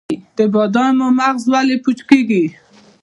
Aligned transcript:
د 0.37 0.39
بادامو 0.53 1.07
مغز 1.19 1.43
ولې 1.51 1.77
پوچ 1.83 1.99
کیږي؟ 2.09 2.43